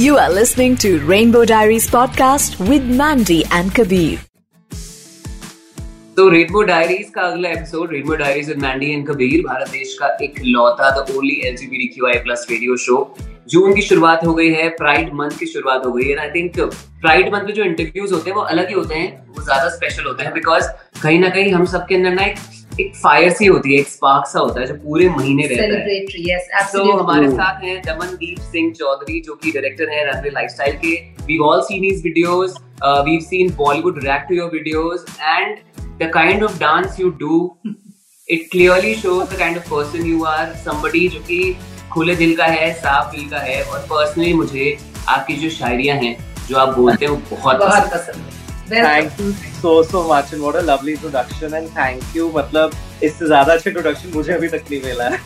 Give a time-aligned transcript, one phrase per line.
[0.00, 4.20] You are listening to Rainbow Diaries podcast with Mandy and Kabir.
[6.16, 10.08] तो रेडमो diaries का अगला episode Redmo diaries with Mandy and Kabir Bharat देश का
[10.22, 12.96] एक लौता the only LGBTQI plus radio show
[13.48, 16.60] June की शुरुआत हो गई है प्राइड मंथ की शुरुआत हो गई है आई थिंक
[17.00, 20.04] प्राइड मंथ में जो इंटरव्यूज़ होते हैं, वो अलग ही होते हैं, वो ज़्यादा स्पेशल
[20.04, 20.68] होते हैं बिकॉज़
[21.02, 22.38] कहीं ना कहीं हम सबके अंदर ना एक
[22.80, 25.98] एक फायर सी होती है एक स्पार्क सा होता है जो पूरे महीने रहता है।
[26.26, 30.94] Yes, तो हमारे साथ हैं दमनदीप सिंह चौधरी जो कि डायरेक्टर हैं रनवे लाइफस्टाइल के।
[31.26, 35.56] We all seen his videos we have seen Bollywood react to your videos and
[36.02, 37.38] the kind of dance you do
[38.28, 41.56] it clearly shows the kind of person you are somebody जो कि
[41.92, 44.76] खुले दिल का है साफ़ दिल का है और पर्सनली मुझे
[45.08, 46.16] आपकी जो शायरियाँ हैं
[46.48, 48.39] जो आप बोलते हैं वो बहुत बहुत पसंद है।
[48.72, 53.26] Thank you so so much and what a lovely introduction and thank you मतलब इससे
[53.26, 55.18] ज़्यादा अच्छा इंट्रोडक्शन मुझे अभी तक नहीं मिला। है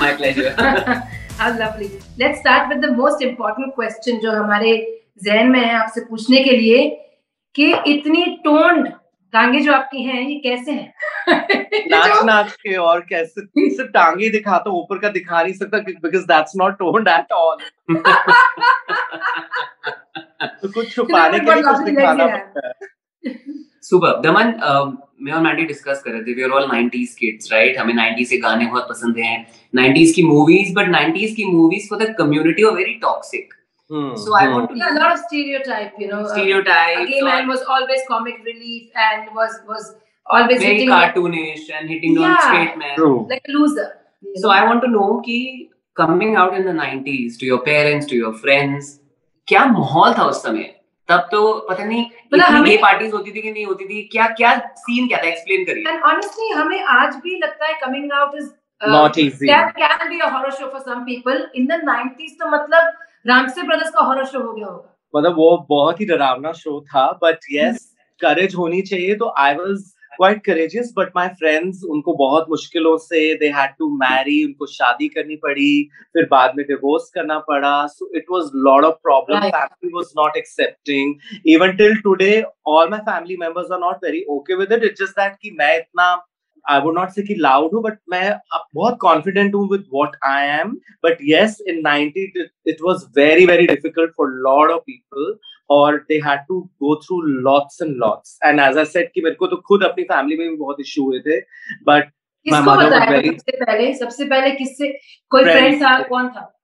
[0.00, 1.02] my pleasure
[1.38, 1.86] How lovely.
[2.18, 4.74] Let's start with the most important question जो हमारे
[5.24, 6.84] जहन में है आपसे पूछने के लिए
[7.54, 8.88] कि इतनी टोन्ड
[9.34, 10.92] टांगे जो आपकी हैं ये कैसे हैं?
[11.90, 13.46] नाच नाच के और कैसे?
[13.70, 17.56] सिर्फ़ टांगे दिखाता हूँ ऊपर का दिखा नहीं सकता because that's not toned at all
[20.62, 23.32] तो कुछ छुपाने के लिए कुछ दिखाना पड़ता है।
[23.82, 24.52] सुपर दमन
[25.22, 28.30] मैं और मैंडी डिस्कस कर रहे थे we are all 90s kids right हमें 90s
[28.30, 29.34] के गाने बहुत पसंद हैं।
[29.74, 33.54] 90s की मूवीज़ बट 90s की movies for the community are very toxic
[33.90, 36.20] Hmm, so I want Yeah, a lot of stereotype, you know.
[36.28, 37.00] Stereotype.
[37.00, 39.90] uh, gay man was always comic relief and was was
[40.26, 43.18] always very hitting like, cartoonish and hitting yeah, on straight men True.
[43.32, 43.84] like a loser.
[44.36, 44.54] So know.
[44.54, 45.36] I want to know कि
[46.00, 48.88] coming out in the 90s to your parents, to your friends,
[49.48, 50.74] क्या माहौल था उस समय?
[51.08, 51.40] तब तो
[51.70, 55.08] पता नहीं मतलब हमें- gay parties होती थी कि नहीं होती थी क्या क्या सीन
[55.08, 58.92] क्या था एक्सप्लेन करिए And honestly, हमें आज भी लगता है coming out is uh,
[58.96, 59.50] Not easy.
[59.54, 61.44] Can can be a horror show for some people.
[61.60, 62.92] In the 90s तो मतलब
[63.24, 64.90] रामसे ब्रदर्स का horror show हो गया होगा.
[65.14, 69.92] मतलब वो बहुत ही डरावना शो था बट यस करेज होनी चाहिए तो I was
[70.12, 75.08] quite courageous but my friends उनको बहुत मुश्किलों से दे हैड टू मैरी उनको शादी
[75.08, 79.92] करनी पड़ी फिर बाद में डिवोर्स करना पड़ा so it was lot of problem family
[79.94, 81.14] was not accepting
[81.54, 82.32] even till today
[82.68, 85.76] all my family members are not very okay with it it's just that कि मैं
[85.78, 86.14] इतना
[86.70, 88.38] I would not say loud हूँ but मैं
[88.74, 90.70] बहुत confident हूँ with what I am
[91.04, 92.32] but yes in ninety
[92.66, 95.38] it was very very difficult for lot of people
[95.70, 99.34] और they had to go through lots and lots and as I said कि मेरे
[99.34, 101.40] को तो खुद अपनी फैमिली में भी बहुत इश्यू हुए थे
[101.82, 102.10] बट
[102.52, 102.62] माई
[103.30, 103.94] सबसे पहले?
[103.94, 104.98] सबसे पहले किससे?
[105.30, 106.50] कोई फ्रेंड कौन था?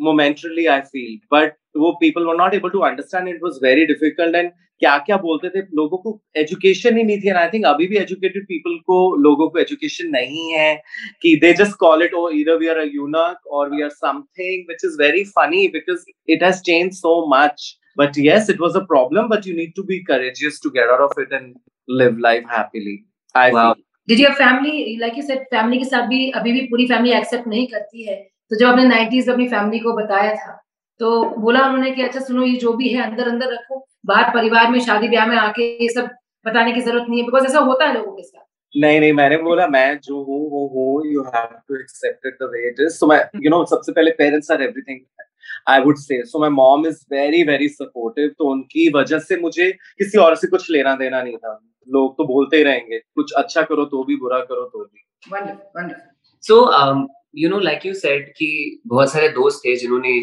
[0.00, 1.18] momentarily I feel.
[1.30, 3.28] But वो people were not able to understand.
[3.28, 4.34] It was very difficult.
[4.34, 4.52] And
[4.82, 5.60] क्या क्या बोलते थे?
[5.76, 7.28] लोगों को एजुकेशन ही नहीं थी.
[7.30, 10.74] आई थिंक अभी भी एजुकेटेड पीपल को लोगों को एजुकेशन नहीं है
[11.22, 14.84] कि they just call it either we are a eunuch और we are something which
[14.84, 17.68] is very funny because it has change so much
[17.98, 21.00] but yes it was a problem but you need to be courageous to get out
[21.00, 21.54] of it and
[22.00, 22.98] live life happily
[23.34, 23.50] I
[24.08, 27.46] did your family like you said family के साथ भी अभी भी पूरी family accept
[27.48, 28.16] नहीं करती है?
[28.50, 30.52] तो जब 90s में अपनी फैमिली को बताया था
[31.00, 34.70] तो बोला उन्होंने कि अच्छा सुनो ये जो भी है अंदर अंदर रखो बाहर परिवार
[34.70, 36.08] में शादी ब्याह में आके ये सब
[36.46, 38.44] बताने की ज़रूरत नहीं है बिकॉज़ ऐसा होता है लोगों के साथ।
[38.74, 42.50] नहीं नहीं मैंने बोला मैं जो हूँ वो हूँ you have to accept it the
[42.52, 45.00] way it is so मैं यू नो सबसे पहले parents are everything
[45.68, 49.70] I would say so my mom is very very supportive तो उनकी वजह से मुझे
[49.72, 53.62] किसी और से कुछ लेना देना नहीं था। लोग तो बोलते ही रहेंगे कुछ अच्छा
[53.62, 56.60] करो तो भी बुरा करो तो भी। Wonderful wonderful so
[57.34, 58.48] you know like you said कि
[58.86, 60.14] बहुत सारे दोस्त थे जिन्होंने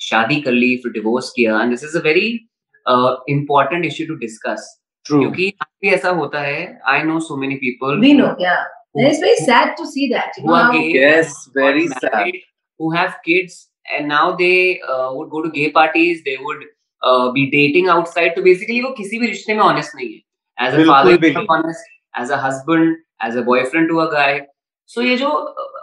[0.00, 2.28] शादी कर ली फिर डिवोर्स किया and this is a very
[3.30, 4.68] important issue to discuss
[5.06, 8.56] क्योंकि भी ऐसा होता है I know so many people we know क्या
[8.98, 12.36] it's very sad to see that you know yes very sad
[12.80, 14.52] who have kids and now they
[14.88, 16.64] would go to gay parties they would
[17.34, 20.20] be dating outside तो basically वो किसी भी रिश्ते में honest नहीं है.
[20.58, 21.72] As a father
[22.20, 24.40] as a husband as a boyfriend to a guy
[24.90, 25.30] so ये जो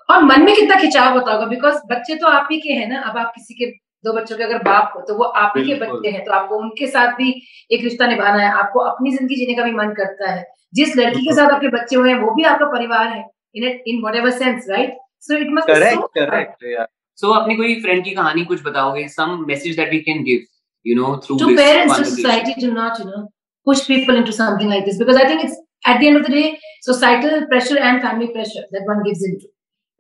[0.09, 1.45] और मन में कितना खिंचाव होता होगा?
[1.45, 3.65] बिकॉज़ बच्चे तो आप ही के हैं ना अब आप किसी के
[4.03, 6.57] दो बच्चों के अगर बाप हो तो वो आप ही के बच्चे हैं तो आपको
[6.57, 7.29] उनके साथ भी
[7.71, 11.21] एक रिश्ता निभाना है आपको अपनी ज़िंदगी जीने का भी मन करता है। जिस लड़की
[11.21, 13.23] के साथ आपके बच्चे हुए हैं वो भी आपका परिवार है
[13.56, 14.97] in in ever sense right
[15.27, 19.07] so it must correct correct so अपनी कोई फ्रेंड की कहानी कुछ बताओगे?
[19.09, 20.45] Some message that we can give
[20.85, 23.21] you know through to parents to society to not you know
[23.67, 26.33] push people into something like this because I think it's at the end of the
[26.33, 26.44] day
[26.85, 29.47] societal pressure and family pressure that one gives into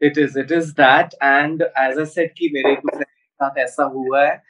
[0.01, 3.03] it is it is that and as i said कि मेरे कुछ
[3.39, 4.41] साथ ऐसा हुआ है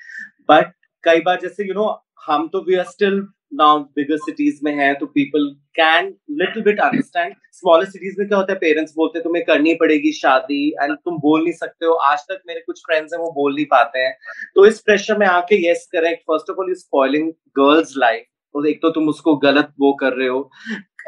[0.49, 0.71] but
[1.03, 1.89] कई बार जैसे you know
[2.27, 3.19] हम तो we are still
[3.59, 5.45] now bigger cities में हैं तो people
[5.79, 6.09] can
[6.41, 10.11] little bit understand smaller cities में क्या होता है parents बोलते हैं तुम्हें करनी पड़ेगी
[10.19, 13.55] शादी and तुम बोल नहीं सकते हो आज तक मेरे कुछ friends हैं वो बोल
[13.55, 14.13] नहीं पाते हैं
[14.55, 17.31] तो इस pressure में आके yes correct first of all you're spoiling
[17.61, 20.39] girls life तो एक तो तुम उसको गलत वो कर रहे हो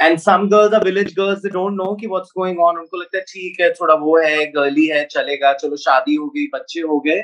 [0.01, 3.17] and some girls are village girls they don't know कि व्हाट्स गोइंग ऑन उनको लगता
[3.17, 6.99] है, ठीक है, थोड़ा वो है गर्ली है, चलेगा, चलो शादी हो गई, बच्चे हो
[7.07, 7.21] गए.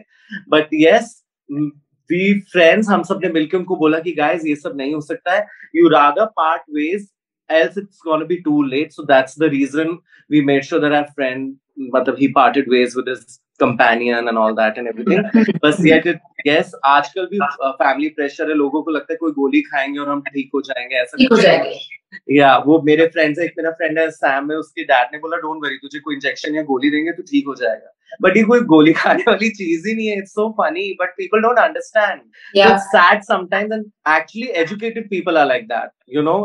[0.49, 1.13] बट यस
[1.51, 5.45] वी फ्रेंड्स हम सबने मिलकर उनको बोला कि गाइस ये सब नहीं हो सकता है।
[5.75, 7.07] You rather part ways
[7.49, 8.89] else it's going to be too late.
[8.93, 9.91] So that's the reason
[10.33, 11.53] we made sure that our friend
[11.95, 16.13] मतलब ही parted ways with his companion and all that and everything बस ये I
[16.47, 20.09] guess आजकल भी uh, family pressure है लोगों को लगता है कोई गोली खाएँगे और
[20.09, 23.71] हम ठीक हो जाएँगे ऐसा ठीक हो जाएँगे। या वो मेरे फ्रेंड्स है एक मेरा
[23.71, 26.89] फ्रेंड है सैम है उसके डैड ने बोला डोंट वरी तुझे कोई इंजेक्शन या गोली
[26.89, 27.93] देंगे तो ठीक हो जाएगा.
[28.21, 31.41] बट ये कोई गोली खाने वाली चीज़ ही नहीं है it's so funny but people
[31.41, 32.21] don't understand
[32.87, 33.85] sad sometimes and
[34.15, 36.37] actually educated people are like that you know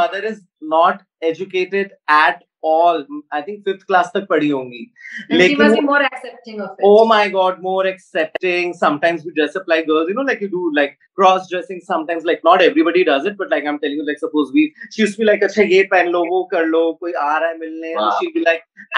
[0.00, 0.40] mother is
[0.74, 4.92] not educated at all I think fifth class तक पढ़ी होंगी।
[5.30, 10.48] लेकिन ओ my god more accepting sometimes we dress up girls you know like you
[10.48, 13.98] do like cross dressing sometimes like not everybody does it but like I am telling
[13.98, 17.12] you like suppose we she used like अच्छा ये पहन लो वो कर लो कोई
[17.12, 17.92] आ रहा है मिलने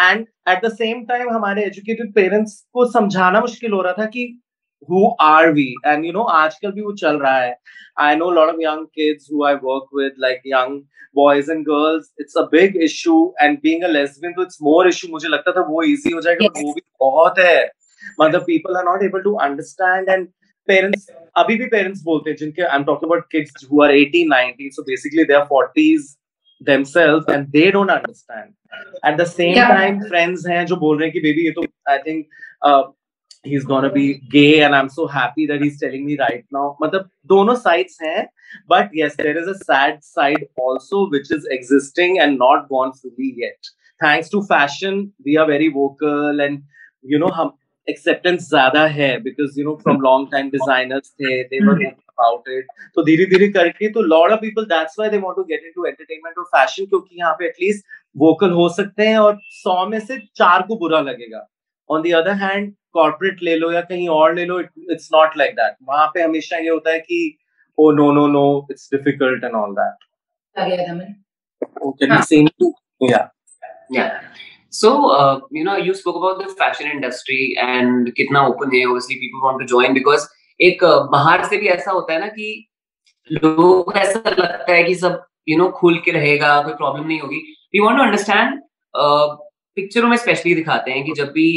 [0.01, 4.41] and at the same time हमारे एजुकेटेड पेरेंट्स को समझाना मुश्किल हो रहा था कि
[4.89, 5.75] who are we?
[5.85, 7.55] And you know, आजकल भी वो चल रहा है.
[7.99, 10.83] I know a lot of young kids who I work with, like young
[11.15, 12.11] boys and girls.
[12.19, 15.11] It's a big issue, and being a lesbian, तो it's more issue.
[15.11, 16.65] मुझे लगता था वो easy हो जाएगा, but Yes.
[16.65, 17.71] वो भी बहुत है.
[18.21, 20.29] मतलब people are not able to understand and
[20.69, 24.71] parents अभी भी parents बोलते हैं जिनके I'm talking about kids who are 18, 19,
[24.71, 26.17] so basically they are 40s
[26.61, 28.53] themselves and they don't understand.
[29.05, 29.73] At the same Yeah.
[29.77, 32.27] time, friends हैं जो बोल रहे हैं कि baby ये तो I think
[32.69, 32.83] uh,
[33.45, 36.77] he's gonna be gay and I'm so happy that he's telling me right now.
[36.83, 38.29] मतलब दोनों sides हैं
[38.69, 43.35] but yes there is a sad side also which is existing and not gone fully
[43.37, 43.75] yet.
[44.01, 46.63] Thanks to fashion we are very vocal and
[47.03, 47.53] you know हम
[47.89, 52.67] acceptance ज़्यादा है because you know from long time designers थे they were about it
[52.95, 55.87] तो धीरे धीरे करके तो lot of people that's why they want to get into
[55.93, 57.85] entertainment or fashion क्योंकि यहाँ पे एटलीस्ट
[58.17, 61.47] वोकल हो सकते हैं और सौ में से चार को बुरा लगेगा
[61.91, 65.55] on the other hand corporate ले लो या कहीं और ले लो इट्स नॉट लाइक
[65.57, 67.21] दैट वहाँ पे हमेशा ये होता है कि
[67.79, 72.15] ओ no no no it's difficult and all that आ गया था मैं कैन यू
[72.15, 72.25] हाँ.
[72.25, 72.47] सी
[73.11, 73.29] या
[73.91, 74.21] Yeah.
[74.73, 78.85] So, uh, you know, you spoke about the fashion industry and कितना open है.
[78.85, 80.27] Obviously, people want to join because
[80.61, 82.49] एक uh, बाहर से भी ऐसा होता है ना कि
[83.31, 87.21] लोगों को ऐसा लगता है कि सब यू नो खुल के रहेगा कोई प्रॉब्लम नहीं
[87.21, 87.37] होगी
[87.75, 88.61] वी वांट टू अंडरस्टैंड
[89.77, 91.49] पिक्चरों में स्पेशली दिखाते हैं कि जब भी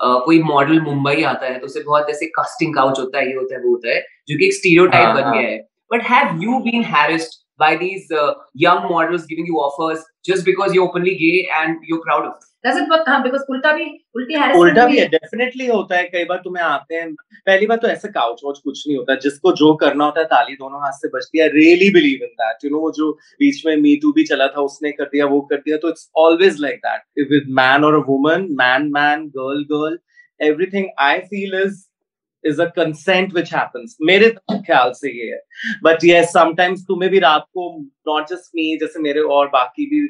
[0.00, 3.34] uh, कोई मॉडल मुंबई आता है तो उसे बहुत ऐसे कास्टिंग काउच होता है ये
[3.34, 5.32] होता है वो होता है जो कि एक स्टीरियोटाइप हाँ, बन हाँ.
[5.32, 5.58] गया है
[5.92, 10.74] but have you been harassed by these uh, young models giving you offers just because
[10.74, 12.48] you're openly gay and you're proud of it?
[12.64, 13.84] It but हाँ बिकॉज़ उल्टा भी
[14.16, 17.12] उल्टी उल्टा भी है डेफिनेटली होता है कई बार तुम्हें आते हैं।
[17.46, 20.80] पहली बार तो ऐसे काउच कुछ नहीं होता जिसको जो करना होता है ताली दोनों
[20.82, 23.94] हाथ से बचती है। Really believe in that you know वो जो बीच में मी
[24.02, 27.28] टू भी चला था उसने कर दिया वो कर दिया तो it's always like that
[27.32, 29.98] with man और a woman man man girl girl
[30.40, 31.82] everything I feel is
[32.44, 33.96] is a consent which happens.
[34.02, 35.40] मेरे ख्याल से ये है।
[35.86, 37.66] But yes sometimes तुम्हें भी रात को
[38.08, 40.06] not just me जैसे मेरे और बाकी भी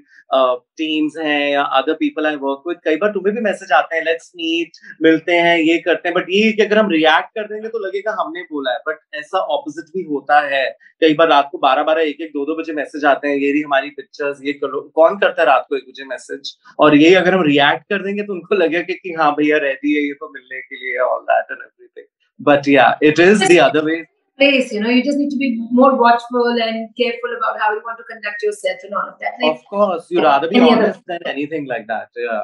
[0.79, 4.05] टीम्स हैं या other people I work with कई बार तुम्हें भी मैसेज आते हैं
[4.05, 7.69] let's meet मिलते हैं ये करते हैं बट ये कि अगर हम रिएक्ट कर देंगे
[7.69, 10.65] तो लगेगा हमने बोला है। बट ऐसा ऑपोजिट भी होता है।
[11.01, 13.53] कई बार रात को बारह बारह एक एक दो दो बजे मैसेज आते हैं ये
[13.53, 17.15] रही हमारी पिक्चर्स ये करो कौन करता है रात को एक बजे मैसेज और ये
[17.15, 20.33] अगर हम रिएक्ट कर देंगे तो उनको लगेगा कि, हाँ भैया रेडी है ये तो
[20.35, 22.07] मिलने के लिए all that and everything
[22.40, 23.98] But yeah it is the other way
[24.40, 27.80] place you know you just need to be more watchful and careful about how you
[27.88, 30.70] want to conduct yourself and all of that like, Of course, you'd rather be Any
[30.76, 32.22] other- honest than anything like that.
[32.28, 32.38] Yeah.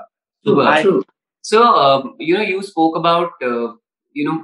[0.46, 0.98] True, I- true.
[1.46, 3.70] So, um, you know, you spoke about, uh,
[4.16, 4.36] you know,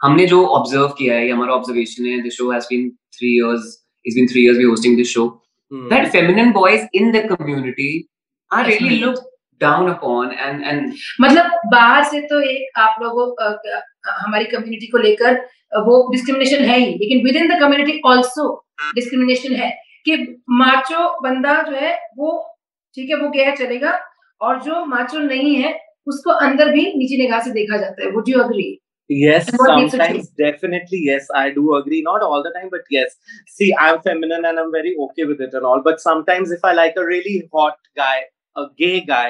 [0.00, 3.70] हमने जो observe किया है ये हमारा observation है the show has been three years
[4.06, 5.24] it's been three years we hosting this show
[5.72, 5.88] Hmm.
[5.92, 7.88] That feminine boys in the community
[8.50, 9.04] are really Definitely.
[9.04, 9.31] Look
[9.65, 13.81] down upon and and मतलब बाहर से तो एक आप लोगों अ, अ,
[14.25, 15.41] हमारी कम्युनिटी को लेकर
[15.85, 18.49] वो डिस्क्रिमिनेशन है ही लेकिन within the community also
[18.95, 19.69] discrimination है
[20.05, 20.15] कि
[20.61, 22.31] माचो बंदा जो है वो
[22.97, 23.99] ठीक है वो गया चलेगा
[24.41, 25.73] और जो माचो नहीं है
[26.07, 28.71] उसको अंदर भी नीचे निगाह से देखा जाता है would you agree
[29.09, 31.97] Yes, sometimes definitely yes, I do agree.
[32.05, 33.17] Not all the time, but yes.
[33.55, 35.81] See, I'm feminine and I'm very okay with it and all.
[35.87, 38.13] But sometimes if I like a really hot guy,
[38.55, 39.27] a gay guy,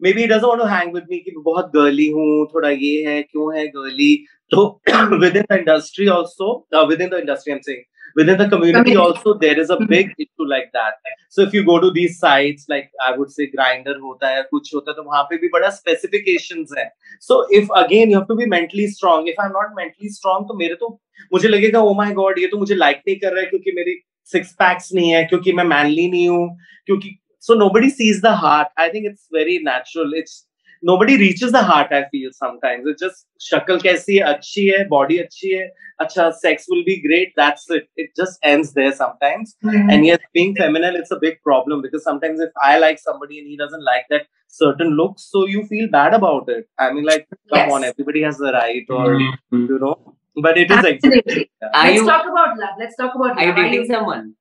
[0.00, 3.22] maybe he doesn't want to hang with me कि बहुत girly हूँ, थोड़ा ये है,
[3.22, 4.26] क्यों है girly girly.
[4.50, 4.80] So
[5.20, 7.84] within the industry also, uh, within the industry I'm saying,
[8.16, 10.94] within the community also there is a big issue like that.
[11.28, 14.74] So if you go to these sites like I would say Grinder होता है, कुछ
[14.74, 16.88] होता है, तो वहाँ पे भी बड़ा specifications है.
[17.20, 19.28] So if again you have to be mentally strong.
[19.28, 21.00] If I'm not mentally strong, तो मेरे तो
[21.32, 24.00] मुझे लगेगा oh my god ये तो मुझे like नहीं कर रहा है क्योंकि मेरी
[24.34, 28.68] six packs नहीं है क्योंकि मैं manly नहीं हूँ क्योंकि so nobody sees the heart.
[28.76, 30.12] I think it's very natural.
[30.12, 30.46] It's
[30.82, 32.86] nobody reaches the heart i feel sometimes.
[32.86, 35.68] It's just shakal kaisi hai achhi hai body achhi hai
[36.06, 37.32] acha sex will be great.
[37.36, 37.88] That's it.
[37.96, 39.56] It just ends there sometimes.
[39.64, 39.90] Mm-hmm.
[39.90, 43.48] and yes being feminine it's a big problem because sometimes if i like somebody and
[43.48, 46.68] he doesn't like that certain looks so you feel bad about it.
[46.78, 47.72] I mean like come yes.
[47.72, 49.66] on everybody has the right or mm-hmm.
[49.72, 51.70] you know but it is exactly yeah.
[51.74, 52.74] let's you, talk about love.
[52.78, 53.38] Let's talk about love.
[53.38, 54.34] are you dating someone.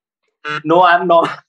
[0.63, 1.43] No i'm not.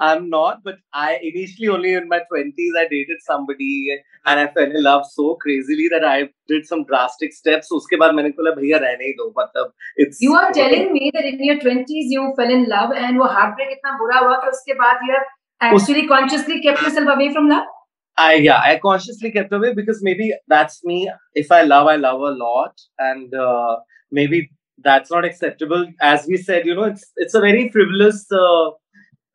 [0.00, 4.64] I'm not, but I initially only in my 20s, I dated somebody and I fell
[4.64, 7.68] in love so crazily that I did some drastic steps.
[7.72, 9.32] Uske baad maine bola, bhaiya rehne do.
[9.36, 13.18] Matlab, it's, you are telling me that in your 20s, you fell in love and
[13.18, 17.32] wo heartbreak itna bura hua ki uske baad you have actually consciously kept yourself away
[17.32, 17.70] from love?
[18.18, 21.10] I yeah, I consciously kept away because maybe that's me.
[21.34, 23.76] If I love, I love a lot, and uh,
[24.10, 25.86] maybe that's not acceptable.
[26.00, 28.70] As we said, you know, it's it's a very frivolous uh,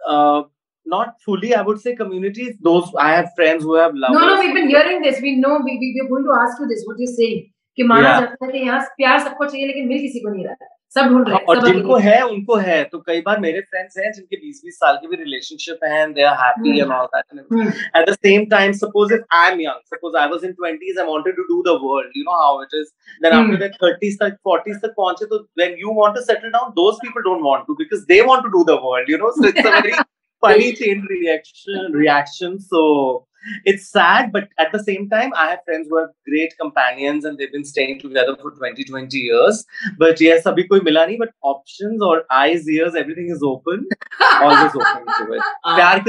[0.08, 0.42] uh,
[0.86, 2.56] not fully, I would say, communities.
[2.60, 4.20] Those I have friends who have lovers.
[4.20, 5.20] No, no, we've been hearing this.
[5.20, 6.84] We know we, we we're going to ask you this.
[6.86, 7.42] What you're saying
[7.78, 8.20] कि माना Yeah.
[8.20, 11.07] जाता है कि यहाँ प्यार सबको चाहिए लेकिन मिल किसी को नहीं रहा है सब
[11.09, 14.37] ढूंढ रहे हैं और जिनको है। उनको है। तो कई बार मेरे फ्रेंड्स हैं जिनके
[14.37, 16.05] 20-20 साल के भी रिलेशनशिप है
[18.13, 21.43] same time suppose if I am young suppose I was in 20s I wanted to
[21.43, 22.87] do the world you know how it is
[23.23, 23.71] then after the
[24.21, 27.63] तक 40s तक पहुँचे तो when you want to settle down those people don't want
[27.67, 29.97] to because they want to do the world you know so it's a very
[30.41, 32.59] funny chain reaction reaction.
[32.59, 33.27] So
[33.65, 37.37] it's sad, but at the same time, I have friends who are great companions and
[37.37, 39.65] they've been staying together for 20, 20 years.
[39.97, 43.87] But yes, abhi koi mila nahi, but options or eyes, ears, everything is open.
[44.41, 45.41] Always open to it.
[45.63, 46.03] Uh, um, Pyar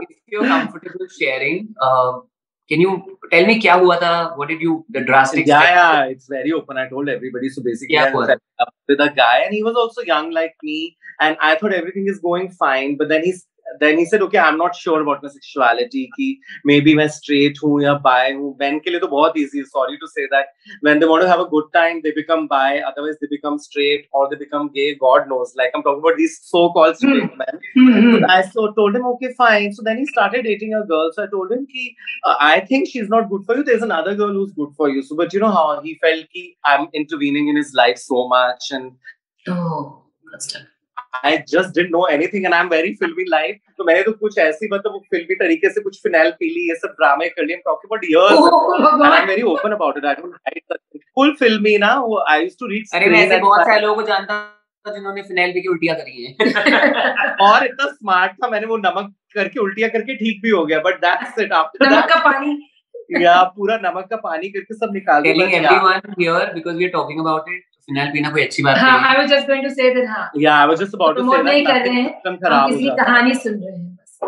[0.00, 2.20] if you're comfortable sharing, uh,
[2.68, 4.12] can you tell me kya hua tha?
[4.36, 5.46] What did you the drastic?
[5.46, 5.74] Yeah, step?
[5.76, 6.76] yeah, it's very open.
[6.76, 7.48] I told everybody.
[7.48, 8.34] So basically, yeah, I was
[8.88, 12.18] with a guy, and he was also young like me, and I thought everything is
[12.18, 12.96] going fine.
[12.96, 13.46] But then he's
[13.80, 16.10] then he said, okay, I'm not sure about my sexuality.
[16.18, 18.58] कि maybe मैं straight हूँ या bi हूँ.
[18.58, 19.64] Men के लिए तो बहुत easy.
[19.64, 20.46] Sorry to say that.
[20.80, 22.80] When they want to have a good time, they become bi.
[22.80, 24.94] Otherwise, they become straight or they become gay.
[24.94, 25.54] God knows.
[25.56, 27.60] Like I'm talking about these so-called straight men.
[27.74, 28.18] Hmm, hmm.
[28.18, 29.72] So I so told him, okay, fine.
[29.72, 31.10] So then he started dating a girl.
[31.12, 31.94] So I told him, ki,
[32.24, 33.64] uh, I think she's not good for you.
[33.64, 35.02] There's another girl who's good for you.
[35.02, 38.70] So, but you know how he felt ki I'm intervening in his life so much,
[38.70, 38.92] and
[39.46, 40.77] Oh, that's tough.
[41.14, 43.56] I just didn't know anything, and I'm very filmy life.
[43.78, 46.74] तो मैंने तो कुछ ऐसी मतलब वो फिल्मी तरीके से कुछ फिनाइल पी ली ये
[46.76, 48.60] सब ड्रामे कर लिए I'm talking about years Oh, ago.
[48.74, 50.04] and I'm भगवान very open about it.
[50.04, 50.80] I don't hide that.
[51.18, 54.06] Full filmy ना वो I used to read अरे मैं ऐसे बहुत सारे लोगों को
[54.12, 58.76] जानता हूँ जिन्होंने फिनाइल पी के उल्टियाँ करी हैं और इतना स्मार्ट था मैंने वो
[58.84, 62.58] नमक करके उल्टियाँ करके ठीक भी हो गया बट दैट्स इट आफ्टर नमक का पानी
[63.24, 67.20] या पूरा नमक का पानी करके सब निकाल दिया everyone here because we are talking
[67.24, 69.70] about it phenyl पीना कोई अच्छी बात हाँ नहीं है I was just going to
[69.74, 72.14] say that हाँ या I was just about to say नहीं कर दैट रहे हैं,
[72.26, 74.18] हम खराब हो किसी है कहानी सुन रहे हैं बस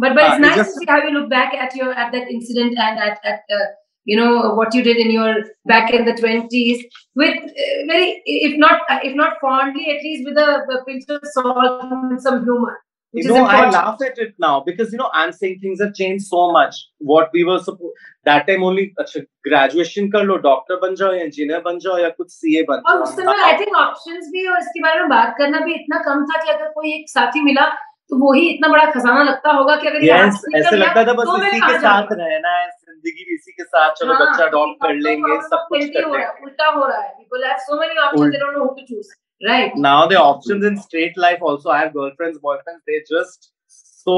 [0.00, 1.90] but but हाँ, it's it's nice just- to see how you look back at your
[2.04, 3.62] at that incident and at at uh,
[4.06, 5.30] you know what you did in your
[5.72, 6.84] back in the 20s
[7.22, 10.46] with uh, very if not uh, if not fondly at least with a,
[10.76, 12.76] a pinch of salt and some humor
[13.14, 15.94] which you know, I laugh at it now because you know I'm saying things have
[15.94, 16.76] changed so much.
[17.00, 17.94] What we were supposed
[18.26, 22.08] that time only अच्छा graduation कर लो doctor बन जाओ या engineer बन जाओ या
[22.20, 25.34] कुछ CA बन और उस समय आई थिंक ऑप्शंस भी और इसके बारे में बात
[25.38, 27.66] करना भी इतना कम था कि अगर कोई एक साथी मिला
[28.10, 31.12] तो वो ही इतना बड़ा खजाना लगता होगा कि अगर नहीं ऐसे कर लगता था
[31.12, 34.44] बस तो इसी के साथ रहना है ज़िंदगी भी इसी के साथ चलो हाँ, बच्चा
[34.44, 37.80] अडॉप्ट कर तो लेंगे सब कुछ कर लेंगे। उल्टा हो रहा है people have so
[37.82, 39.10] many options उल्ट- they don't know who to choose
[39.47, 44.17] right now the options in straight life also I have girlfriends boyfriends they just so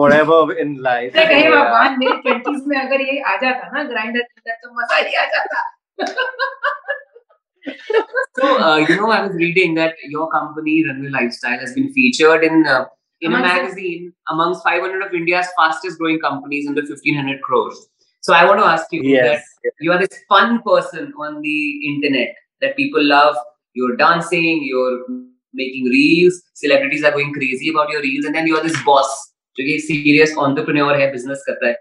[0.00, 1.64] whatever in life मैं कहीं So, yeah.
[1.64, 5.62] भगवान मेरे twenties में अगर ये आ जाता ना ग्राइंडर तो मजा ही आ जाता
[8.38, 12.42] So, uh, you know, I was reading that your company, Runway Lifestyle, has been featured
[12.44, 12.84] in uh,
[13.20, 17.78] in a Amongst the- magazine amongst 500 of India's fastest growing companies under 1500 crores.
[18.20, 21.56] So, I want to ask you yes that you are this fun person on the
[21.92, 23.36] internet that people love.
[23.76, 24.98] You're dancing, you're
[25.54, 29.14] making reels, celebrities are going crazy about your reels, and then you're this boss,
[29.56, 31.76] जो कि serious entrepreneur है, business करता है.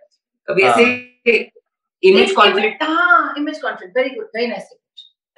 [0.49, 1.51] वैसे
[2.03, 4.69] image conflict हाँ image conflict very good very nice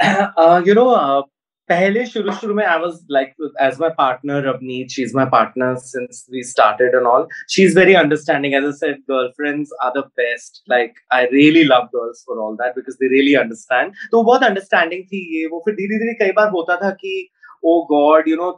[0.37, 1.21] uh, you know uh,
[1.70, 5.74] पहले शुरू शुरू में I was like as my partner Ravneet she is my partner
[5.82, 10.04] since we started and all she is very understanding as I said girlfriends are the
[10.20, 14.44] best like I really love girls for all that because they really understand तो बहुत
[14.44, 17.14] understanding थी ये। वो फिर धीरे धीरे कई बार होता था कि
[17.64, 18.50] ओ गॉड यू नो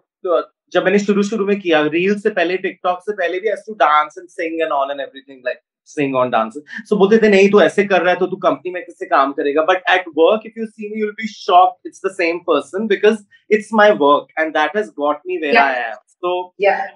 [0.73, 4.15] जब मैंने शुरू शुरू में किया रील से पहले टिकटॉक से पहले भी to dance
[4.19, 5.59] and sing and all and everything like
[5.95, 6.59] sing on dance
[6.89, 9.33] so बोलते थे नहीं तू ऐसे कर रहा है तो तू कंपनी में किससे काम
[9.33, 12.87] करेगा but at work if you see me will be shock it's the same person
[12.95, 13.19] because
[13.55, 16.39] it's my work and that has got me where I am so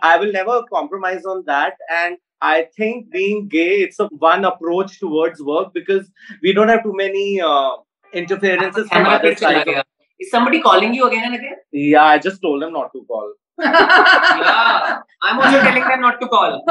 [0.05, 4.99] I will never compromise on that and I think being gay, it's a one approach
[5.01, 6.11] towards work because
[6.43, 7.71] we don't have too many uh,
[8.13, 9.67] interferences from other side.
[10.21, 11.57] Is somebody calling you again and again?
[11.73, 13.33] Yeah, I just told them not to call.
[13.59, 15.83] yeah, I'm also telling
[16.17, 16.63] them to call.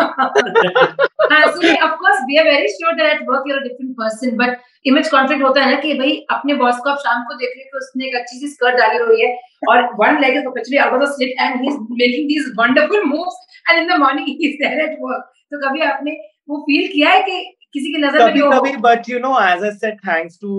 [1.32, 4.38] हाँ, so of course we are very sure that at work you're a different person,
[4.38, 7.54] but image conflict होता है ना कि भाई अपने boss को आप शाम को देख
[7.58, 9.30] रहे हो उसने एक अच्छी सी स्कर्ट डाली हुई है
[9.70, 13.36] और one leg is perpetually out of the slit and he's making these wonderful moves
[13.70, 15.26] and in the morning he's there at work.
[15.52, 16.18] तो कभी आपने
[16.50, 19.72] वो फील किया है कि किसी की नज़र कभी कभी but you know as I
[19.84, 20.52] said thanks to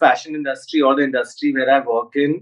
[0.00, 2.34] fashion industry और the industry where I work in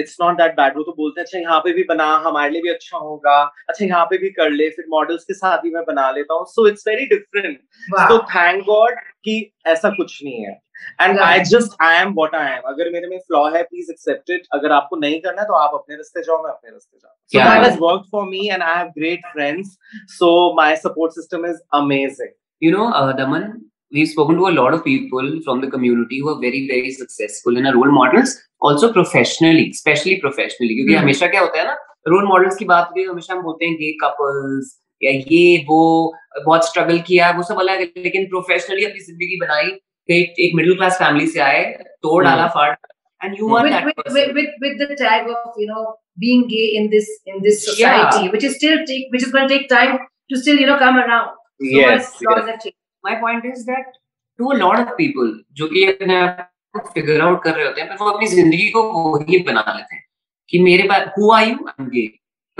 [0.00, 2.62] it's not that bad वो तो बोलते हैं अच्छा यहाँ पे भी बना हमारे लिए
[2.62, 3.36] भी अच्छा होगा।
[3.68, 6.46] अच्छा यहाँ पे भी कर ले फिर मॉडल्स के साथ भी मैं बना लेता हूँ।
[6.48, 7.58] सो इट्स वेरी डिफरेंट
[8.08, 9.36] तो थैंक गॉड कि
[9.68, 10.58] ऐसा कुछ नहीं है।
[11.00, 14.30] And I just I am what I am अगर मेरे में फ्लॉ है प्लीज़ एक्सेप्ट
[14.30, 17.16] इट अगर आपको नहीं करना है तो आप अपने रास्ते जाओ मैं अपने रास्ते जाऊँ।
[17.32, 19.74] That has worked for me and I have great friends.
[20.14, 22.32] So my support system is amazing.
[22.59, 26.29] you know, uh, Daman, we've spoken to a lot of people from the community who
[26.29, 30.75] are very, very successful and are role models, also professionally, especially professionally.
[30.75, 31.03] क्योंकि mm-hmm.
[31.03, 33.75] हमेशा क्या होता है ना role models की बात होती है हमेशा हम बोलते हैं
[33.75, 35.81] गे कपल्स या ये वो
[36.45, 39.71] बहुत स्ट्रगल किया वो सब अलग है लेकिन प्रोफेशनली अपनी जिंदगी बनाई
[40.09, 41.63] एक मिडिल क्लास फैमिली से आए
[42.07, 42.73] तोड़ डाला फाड़
[43.25, 44.13] and you are with, that with, person.
[44.13, 48.25] With, with, with the tag of you know being gay in this in this society
[48.25, 48.31] yeah.
[48.31, 49.95] which is still take which is going to take time
[50.31, 51.29] to still you know come around
[51.60, 52.66] yes, yes.
[53.02, 53.98] My point is that
[54.38, 57.80] to a lot of people जो कि अपने आप को figure out कर रहे होते
[57.80, 60.04] हैं पर वो अपनी ज़िंदगी को वही बना लेते हैं
[60.50, 62.08] कि मेरे पास who are you I'm gay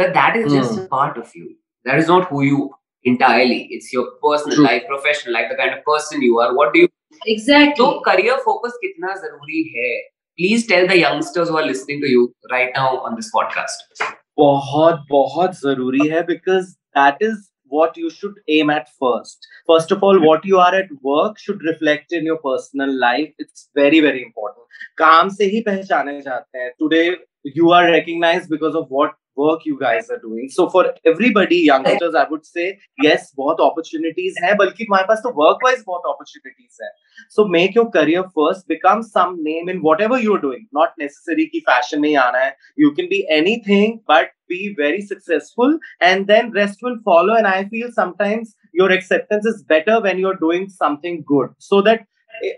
[0.01, 0.85] but that is just mm.
[0.85, 1.49] a part of you
[1.89, 2.71] that is not who you
[3.05, 4.65] entirely it's your personal True.
[4.65, 6.89] life professional life the kind of person you are what do you
[7.35, 9.93] exactly तो career focus कितना ज़रूरी है
[10.39, 14.05] please tell the youngsters who are listening to you right now on this podcast
[14.39, 19.48] बहुत बहुत ज़रूरी है because that is what you should aim at first.
[19.68, 23.34] First of all, what you are at work should reflect in your personal life.
[23.40, 24.66] It's very, very important.
[24.98, 26.72] काम से ही पहचाने जाते हैं.
[26.84, 27.16] Today,
[27.56, 30.48] you are recognized because of what work you guys are doing.
[30.50, 35.34] So for everybody, youngsters, I would say, yes, बहुत opportunities हैं, बल्कि तुम्हारे पास तो
[35.40, 36.90] work-wise बहुत opportunities हैं.
[37.30, 40.66] So make your career first, become some name in whatever you're doing.
[40.72, 42.54] Not necessary कि fashion में आना है.
[42.78, 47.34] You can be anything, but be very successful, and then rest will follow.
[47.34, 52.06] And I feel sometimes your acceptance is better when you're doing something good, so that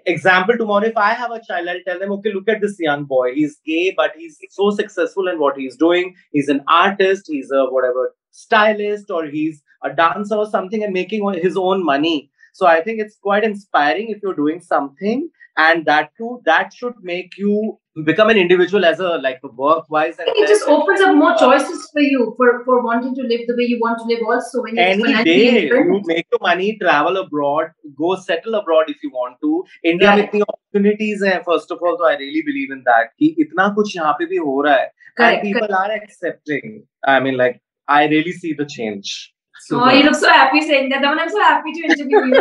[0.07, 3.05] example tomorrow if i have a child i'll tell them okay look at this young
[3.05, 3.35] boy.
[3.35, 6.15] He's gay but he's so successful in what he's doing.
[6.33, 11.33] He's an artist he's a whatever stylist or he's a dancer or something and making
[11.35, 12.31] his own money.
[12.53, 16.95] So i think it's quite inspiring if you're doing something and that too that should
[17.03, 21.15] make you become an individual as a like work wise and it just opens up
[21.15, 24.05] more uh, choices for you for for wanting to live the way you want to
[24.05, 29.03] live also when any day you make your money travel abroad go settle abroad if
[29.03, 30.23] you want to india right.
[30.23, 33.69] with the opportunities hai first of all so i really believe in that ki itna
[33.81, 34.89] kuch yahan pe bhi ho raha hai
[35.19, 35.81] correct, and people correct.
[35.83, 36.81] are accepting
[37.17, 37.61] i mean like
[37.99, 39.83] i really see the change oh, Super.
[39.83, 41.03] Oh, you look so happy saying that.
[41.03, 42.41] Daman, I'm so happy to interview you.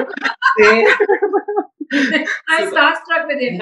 [1.92, 3.60] I'm starstruck with him.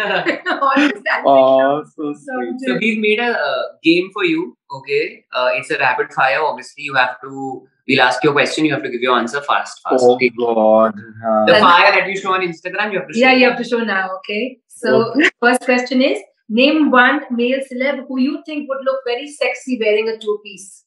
[1.26, 2.60] oh, so sweet.
[2.60, 4.56] So we've made a uh, game for you.
[4.72, 6.42] Okay, uh, it's a rapid fire.
[6.42, 7.68] Obviously, you have to.
[7.88, 8.65] We'll ask you a question.
[8.65, 9.82] You have to give your answer fast.
[9.84, 10.30] fast oh okay.
[10.38, 10.94] God!
[10.96, 13.13] Uh, the fire that you show on Instagram, you have to.
[13.13, 13.20] Show.
[13.20, 14.10] Yeah, you have to show now.
[14.18, 14.60] Okay.
[14.68, 15.30] So okay.
[15.42, 20.08] first question is: Name one male celeb who you think would look very sexy wearing
[20.08, 20.86] a two-piece,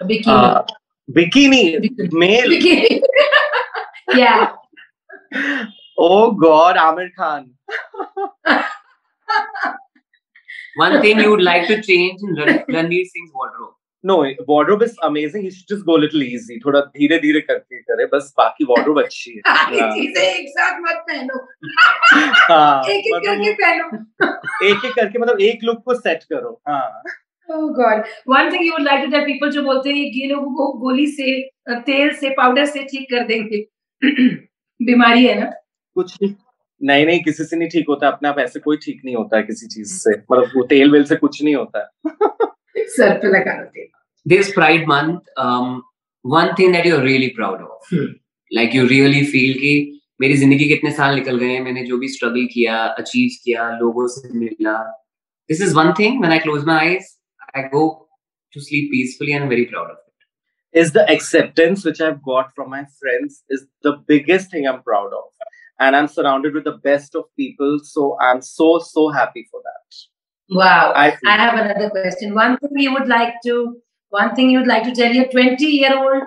[0.00, 0.26] a bikini.
[0.26, 0.62] Uh,
[1.10, 2.12] bikini, bikini.
[2.12, 2.48] male.
[2.48, 3.02] Bikini.
[4.14, 4.52] yeah.
[5.98, 7.50] Oh God, Amir Khan.
[10.76, 13.74] One thing you would like to change in Ranveer Singh's wardrobe.
[14.04, 15.42] No, wardrobe is amazing.
[15.42, 16.58] He should just go a little easy.
[16.64, 19.42] थोड़ा धीरे धीरे करके करे बस बाकी wardrobe अच्छी है
[19.94, 21.38] चीज़ें एक साथ मत पहनो
[22.48, 27.02] हाँ, एक एक करके पहनो एक एक करके मतलब एक लुक को सेट करो हाँ
[27.48, 28.04] Oh God.
[28.24, 31.06] One thing you would like to tell people जो बोलते हैं ये लोगों को गोली
[31.06, 31.40] से
[31.86, 33.58] तेल से पाउडर से ठीक कर देंगे
[34.80, 35.50] बीमारी है ना
[35.94, 39.36] कुछ नहीं नहीं किसी से नहीं ठीक होता अपने आप ऐसे कोई ठीक नहीं होता
[39.36, 43.28] है किसी चीज़ से मतलब वो तेल वेल से कुछ नहीं होता है सर पे
[43.38, 43.90] लगा तेल
[44.26, 45.72] this pride month um
[46.24, 48.06] one thing that you're really proud of Hmm.
[48.50, 49.72] like you really feel कि
[50.20, 54.06] मेरी ज़िंदगी के इतने साल निकल गए मैंने जो भी स्ट्रगल किया अचीव किया लोगों
[54.14, 54.76] से मिला
[55.50, 57.08] this is one thing when i close my eyes
[57.60, 57.82] i go
[58.56, 62.70] to sleep peacefully and very proud of it is the acceptance which I've got from
[62.70, 65.26] my friends is the biggest thing I'm proud of.
[65.79, 67.79] And I'm surrounded with the best of people.
[67.83, 69.99] So I'm so, so happy for that.
[70.49, 70.91] Wow.
[70.95, 72.33] I I feel have another question.
[72.35, 73.77] One thing you would like to,
[74.09, 76.23] one thing you would like to tell your 20 year old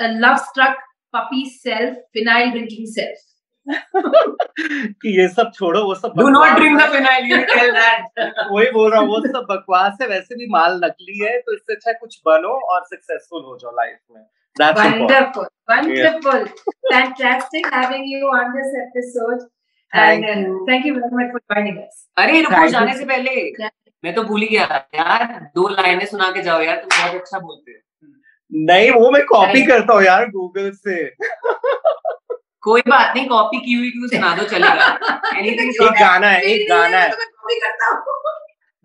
[0.00, 0.76] uh, love struck
[1.12, 3.24] puppy self, phenyl drinking self.
[3.66, 7.72] कि ये सब छोड़ो वो सब do not बकवास drink the है। phenyl you tell
[7.76, 11.54] that वही बोल रहा हूँ वो सब बकवास है वैसे भी माल नकली है तो
[11.54, 14.22] इससे अच्छा कुछ बनो और सक्सेसफुल हो जाओ लाइफ में
[14.57, 15.09] That's important.
[15.09, 15.47] Wonderful.
[15.67, 16.45] Wonderful.
[16.91, 19.47] Fantastic having you on this episode.
[19.93, 20.65] Thank and uh, you.
[20.67, 22.07] thank you very much for joining us.
[22.17, 23.69] अरे रुको जाने से पहले?
[24.05, 27.39] मैं तो भूल ही गया यार दो लाइनें सुना के जाओ यार तुम बहुत अच्छा
[27.39, 27.77] बोलते हो
[28.51, 31.15] नहीं वो मैं कॉपी करता हूँ यार गूगल से
[32.61, 34.87] कोई बात नहीं कॉपी की हुई क्यों सुना दो चलेगा
[35.33, 37.11] Anything एक गाना है एक गाना है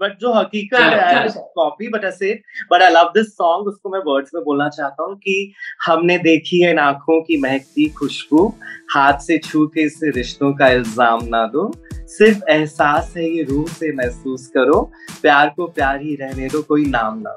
[0.00, 1.28] बट जो हकीकत है
[1.58, 2.32] कॉपी बट ऐसे
[2.72, 5.52] but I love this song उसको मैं वर्ड्स में बोलना चाहता हूँ कि
[5.86, 8.46] हमने देखी है इन आँखों की महकती खुशबू
[8.94, 11.70] हाथ से छू के इसे रिश्तों का इल्ज़ाम ना दो
[12.18, 14.80] सिर्फ़ एहसास है ये रूह से महसूस करो
[15.22, 17.36] प्यार को प्यार ही रहने दो कोई नाम ना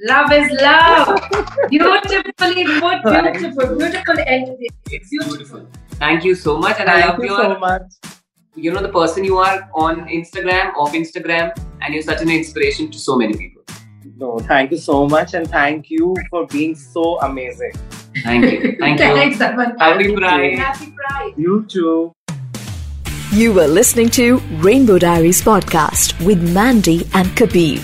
[0.00, 1.10] Love is love.
[1.70, 3.04] Beautifully put.
[3.04, 3.76] Beautiful.
[3.76, 4.16] Beautiful.
[4.16, 5.66] Beautiful.
[5.92, 8.18] Thank you so much, and Thank I love you your, so much.
[8.54, 12.90] You know, the person you are on Instagram, off Instagram, and you're such an inspiration
[12.90, 13.62] to so many people.
[14.16, 17.72] No, thank you so much, and thank you for being so amazing.
[18.22, 19.06] Thank you, thank you.
[19.06, 19.78] Thanks, Aman.
[19.78, 20.58] Happy You Pride.
[20.58, 21.32] Happy Pride.
[21.36, 22.14] You too.
[23.32, 27.80] You were listening to Rainbow Diaries podcast with Mandy and Kabir.